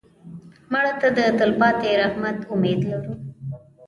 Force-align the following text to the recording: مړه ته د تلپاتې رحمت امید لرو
مړه 0.71 0.93
ته 1.01 1.07
د 1.17 1.19
تلپاتې 1.39 1.89
رحمت 2.01 2.37
امید 2.53 2.81
لرو 2.91 3.13